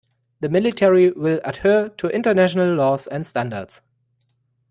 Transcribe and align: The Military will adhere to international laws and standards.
The 0.39 0.49
Military 0.49 1.11
will 1.11 1.39
adhere 1.43 1.89
to 1.97 2.07
international 2.07 2.73
laws 2.73 3.05
and 3.05 3.27
standards. 3.27 3.81